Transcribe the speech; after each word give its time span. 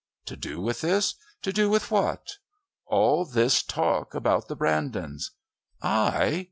"To 0.25 0.35
do 0.35 0.59
with 0.59 0.81
this? 0.81 1.13
To 1.43 1.53
do 1.53 1.69
with 1.69 1.91
what?" 1.91 2.37
"All 2.87 3.23
this 3.23 3.61
talk 3.61 4.15
about 4.15 4.47
the 4.47 4.55
Brandons." 4.55 5.29
"I! 5.79 6.39